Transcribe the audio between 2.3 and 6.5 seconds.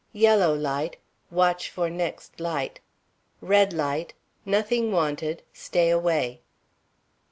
light. Red light Nothing wanted; stay away.